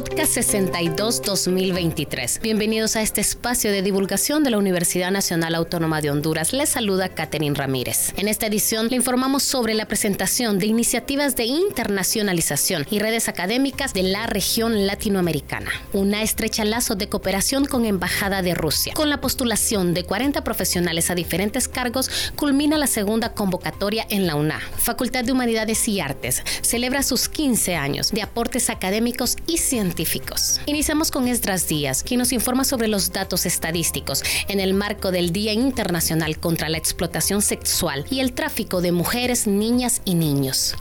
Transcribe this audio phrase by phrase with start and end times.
[0.00, 2.40] Podcast 62-2023.
[2.40, 6.54] Bienvenidos a este espacio de divulgación de la Universidad Nacional Autónoma de Honduras.
[6.54, 8.14] Les saluda Catherine Ramírez.
[8.16, 13.92] En esta edición le informamos sobre la presentación de iniciativas de internacionalización y redes académicas
[13.92, 15.70] de la región latinoamericana.
[15.92, 18.94] Una estrecha lazo de cooperación con Embajada de Rusia.
[18.94, 24.36] Con la postulación de 40 profesionales a diferentes cargos, culmina la segunda convocatoria en la
[24.36, 24.60] UNA.
[24.78, 29.89] Facultad de Humanidades y Artes celebra sus 15 años de aportes académicos y científicos
[30.66, 35.32] Iniciamos con Esdras Díaz, quien nos informa sobre los datos estadísticos en el marco del
[35.32, 40.76] Día Internacional contra la Explotación Sexual y el Tráfico de Mujeres, Niñas y Niños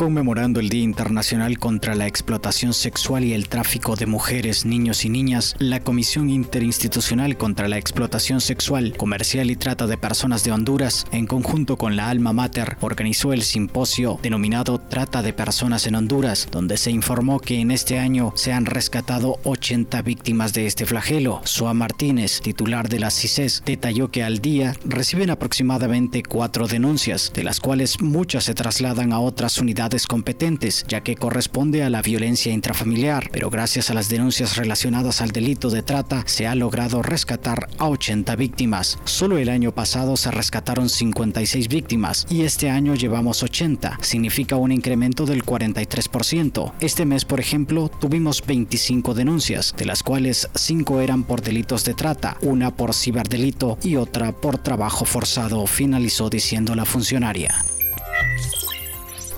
[0.00, 5.10] conmemorando el Día Internacional contra la Explotación Sexual y el Tráfico de Mujeres, Niños y
[5.10, 11.04] Niñas, la Comisión Interinstitucional contra la Explotación Sexual, Comercial y Trata de Personas de Honduras,
[11.12, 16.48] en conjunto con la Alma Mater, organizó el simposio denominado Trata de Personas en Honduras,
[16.50, 21.42] donde se informó que en este año se han rescatado 80 víctimas de este flagelo.
[21.44, 27.44] Soa Martínez, titular de la CISES, detalló que al día reciben aproximadamente cuatro denuncias, de
[27.44, 32.52] las cuales muchas se trasladan a otras unidades competentes, ya que corresponde a la violencia
[32.52, 37.68] intrafamiliar, pero gracias a las denuncias relacionadas al delito de trata se ha logrado rescatar
[37.78, 38.98] a 80 víctimas.
[39.04, 44.72] Solo el año pasado se rescataron 56 víctimas y este año llevamos 80, significa un
[44.72, 46.72] incremento del 43%.
[46.80, 51.94] Este mes, por ejemplo, tuvimos 25 denuncias, de las cuales 5 eran por delitos de
[51.94, 57.64] trata, una por ciberdelito y otra por trabajo forzado, finalizó diciendo la funcionaria.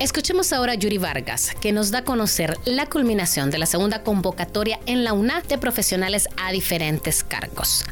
[0.03, 4.03] Escuchemos ahora a Yuri Vargas, que nos da a conocer la culminación de la segunda
[4.03, 7.85] convocatoria en la UNAD de profesionales a diferentes cargos.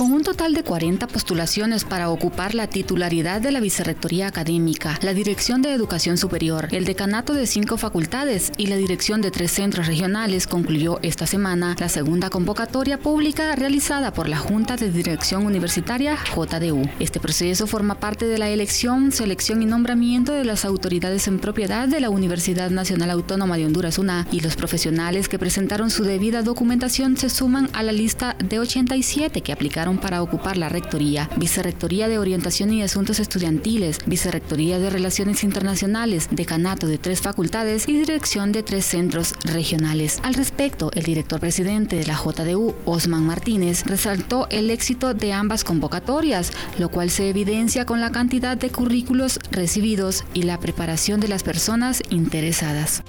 [0.00, 5.12] Con un total de 40 postulaciones para ocupar la titularidad de la Vicerrectoría Académica, la
[5.12, 9.88] Dirección de Educación Superior, el decanato de cinco facultades y la dirección de tres centros
[9.88, 16.16] regionales, concluyó esta semana la segunda convocatoria pública realizada por la Junta de Dirección Universitaria
[16.34, 16.88] JDU.
[16.98, 21.88] Este proceso forma parte de la elección, selección y nombramiento de las autoridades en propiedad
[21.88, 26.40] de la Universidad Nacional Autónoma de Honduras UNA y los profesionales que presentaron su debida
[26.40, 32.08] documentación se suman a la lista de 87 que aplicaron para ocupar la Rectoría, Vicerrectoría
[32.08, 38.52] de Orientación y Asuntos Estudiantiles, Vicerrectoría de Relaciones Internacionales, Decanato de tres facultades y Dirección
[38.52, 40.20] de tres centros regionales.
[40.22, 45.64] Al respecto, el director presidente de la JDU, Osman Martínez, resaltó el éxito de ambas
[45.64, 51.28] convocatorias, lo cual se evidencia con la cantidad de currículos recibidos y la preparación de
[51.28, 53.02] las personas interesadas.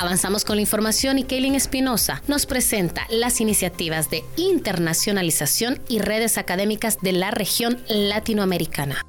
[0.00, 6.38] Avanzamos con la información y Kaylin Espinosa nos presenta las iniciativas de internacionalización y redes
[6.38, 9.04] académicas de la región latinoamericana.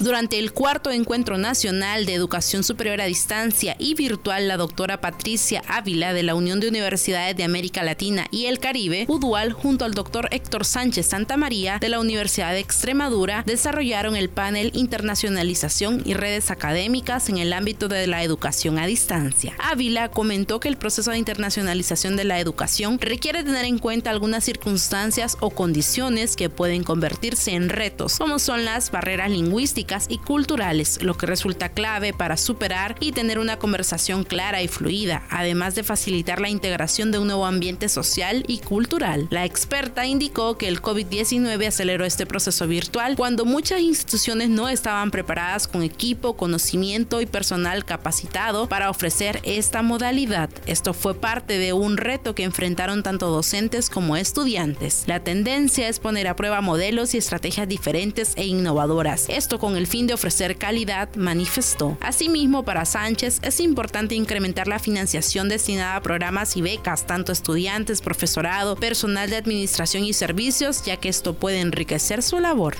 [0.00, 5.62] Durante el cuarto encuentro nacional de educación superior a distancia y virtual, la doctora Patricia
[5.68, 9.94] Ávila de la Unión de Universidades de América Latina y el Caribe, UDUAL, junto al
[9.94, 16.50] doctor Héctor Sánchez Santamaría de la Universidad de Extremadura, desarrollaron el panel Internacionalización y redes
[16.50, 19.54] académicas en el ámbito de la educación a distancia.
[19.58, 24.42] Ávila comentó que el proceso de internacionalización de la educación requiere tener en cuenta algunas
[24.42, 31.02] circunstancias o condiciones que pueden convertirse en retos, como son las barreras lingüísticas, y culturales,
[31.02, 35.82] lo que resulta clave para superar y tener una conversación clara y fluida, además de
[35.82, 39.28] facilitar la integración de un nuevo ambiente social y cultural.
[39.30, 45.10] La experta indicó que el COVID-19 aceleró este proceso virtual cuando muchas instituciones no estaban
[45.10, 50.48] preparadas con equipo, conocimiento y personal capacitado para ofrecer esta modalidad.
[50.66, 55.04] Esto fue parte de un reto que enfrentaron tanto docentes como estudiantes.
[55.06, 59.26] La tendencia es poner a prueba modelos y estrategias diferentes e innovadoras.
[59.28, 61.96] Esto con el fin de ofrecer calidad, manifestó.
[62.00, 68.00] Asimismo, para Sánchez es importante incrementar la financiación destinada a programas y becas, tanto estudiantes,
[68.00, 72.76] profesorado, personal de administración y servicios, ya que esto puede enriquecer su labor.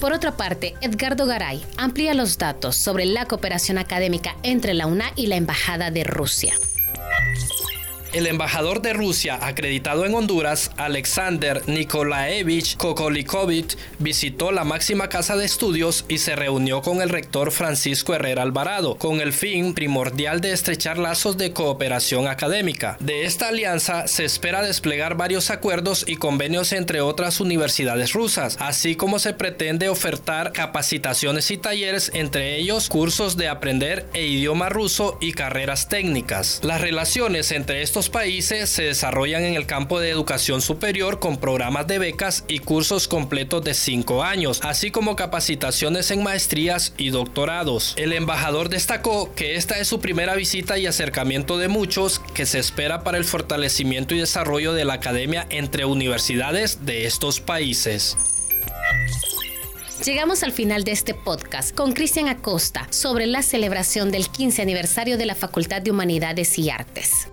[0.00, 5.12] Por otra parte, Edgardo Garay amplía los datos sobre la cooperación académica entre la UNA
[5.14, 6.54] y la Embajada de Rusia.
[8.12, 15.44] El embajador de Rusia acreditado en Honduras, Alexander Nikolaevich Kokolikovic, visitó la máxima casa de
[15.44, 20.50] estudios y se reunió con el rector Francisco Herrera Alvarado, con el fin primordial de
[20.50, 22.96] estrechar lazos de cooperación académica.
[22.98, 28.96] De esta alianza se espera desplegar varios acuerdos y convenios entre otras universidades rusas, así
[28.96, 35.16] como se pretende ofertar capacitaciones y talleres, entre ellos cursos de aprender e idioma ruso
[35.20, 36.58] y carreras técnicas.
[36.64, 41.86] Las relaciones entre estos países se desarrollan en el campo de educación superior con programas
[41.86, 47.94] de becas y cursos completos de 5 años, así como capacitaciones en maestrías y doctorados.
[47.96, 52.58] El embajador destacó que esta es su primera visita y acercamiento de muchos que se
[52.58, 58.16] espera para el fortalecimiento y desarrollo de la academia entre universidades de estos países.
[60.04, 65.18] Llegamos al final de este podcast con Cristian Acosta sobre la celebración del 15 aniversario
[65.18, 67.28] de la Facultad de Humanidades y Artes.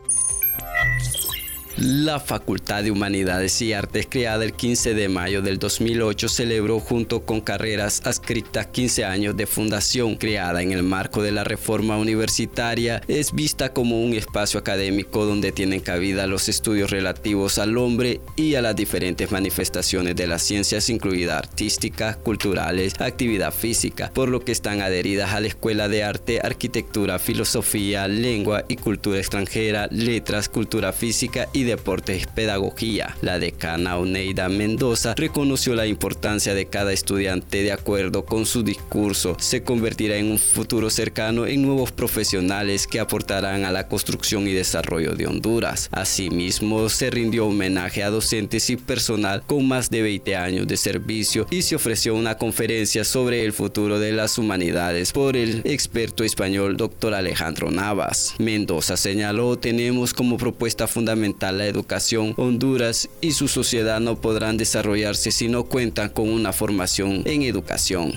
[1.79, 7.21] La Facultad de Humanidades y Artes, creada el 15 de mayo del 2008, celebró junto
[7.23, 10.15] con carreras adscritas 15 años de fundación.
[10.15, 15.51] Creada en el marco de la reforma universitaria, es vista como un espacio académico donde
[15.51, 20.89] tienen cabida los estudios relativos al hombre y a las diferentes manifestaciones de las ciencias,
[20.89, 26.39] incluidas artísticas, culturales, actividad física, por lo que están adheridas a la Escuela de Arte,
[26.41, 33.15] Arquitectura, Filosofía, Lengua y Cultura extranjera, Letras, Cultura Física y Deportes Pedagogía.
[33.21, 39.35] La decana Oneida Mendoza reconoció la importancia de cada estudiante de acuerdo con su discurso.
[39.39, 44.53] Se convertirá en un futuro cercano en nuevos profesionales que aportarán a la construcción y
[44.53, 45.89] desarrollo de Honduras.
[45.91, 51.47] Asimismo, se rindió homenaje a docentes y personal con más de 20 años de servicio
[51.51, 56.77] y se ofreció una conferencia sobre el futuro de las humanidades por el experto español
[56.77, 57.13] Dr.
[57.13, 58.35] Alejandro Navas.
[58.37, 65.31] Mendoza señaló, tenemos como propuesta fundamental la educación, Honduras y su sociedad no podrán desarrollarse
[65.31, 68.13] si no cuentan con una formación en educación.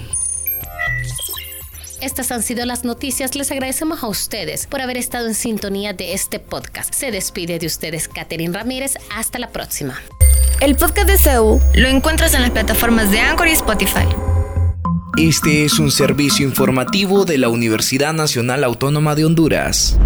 [2.01, 3.35] Estas han sido las noticias.
[3.35, 6.95] Les agradecemos a ustedes por haber estado en sintonía de este podcast.
[6.95, 8.95] Se despide de ustedes Catherine Ramírez.
[9.15, 10.01] Hasta la próxima.
[10.61, 14.07] El podcast de CEU lo encuentras en las plataformas de Anchor y Spotify.
[15.19, 19.99] Este es un servicio informativo de la Universidad Nacional Autónoma de Honduras.